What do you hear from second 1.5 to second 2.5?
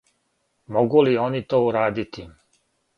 урадити?